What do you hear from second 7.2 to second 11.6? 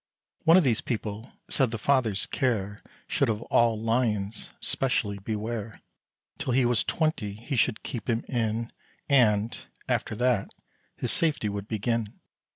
he should keep him in, And, after that, his safety